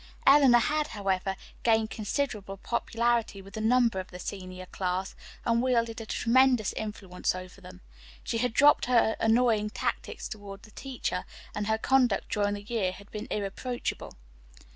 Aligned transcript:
Eleanor 0.25 0.57
had, 0.57 0.87
however, 0.87 1.35
gained 1.61 1.91
considerable 1.91 2.57
popularity 2.57 3.39
with 3.39 3.55
a 3.55 3.61
number 3.61 3.99
of 3.99 4.07
the 4.09 4.17
senior 4.17 4.65
class, 4.65 5.13
and 5.45 5.61
wielded 5.61 6.01
a 6.01 6.07
tremendous 6.07 6.73
influence 6.73 7.35
over 7.35 7.61
them. 7.61 7.81
She 8.23 8.39
had 8.39 8.51
dropped 8.51 8.87
her 8.87 9.15
annoying 9.19 9.69
tactics 9.69 10.27
toward 10.27 10.63
the 10.63 10.71
teachers, 10.71 11.25
and 11.53 11.67
her 11.67 11.77
conduct 11.77 12.29
during 12.31 12.55
the 12.55 12.63
year 12.63 12.91
had 12.93 13.11
been 13.11 13.27
irreproachable. 13.29 14.13